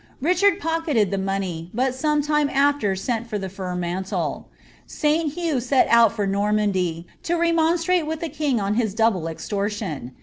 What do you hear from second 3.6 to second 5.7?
mantle Sl. Hath